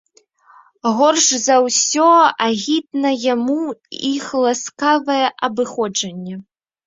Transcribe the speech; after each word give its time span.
Горш 0.99 1.25
за 1.47 1.55
ўсё 1.65 2.07
агідна 2.47 3.11
яму 3.33 3.59
іх 4.13 4.25
ласкавае 4.45 5.23
абыходжанне. 5.49 6.35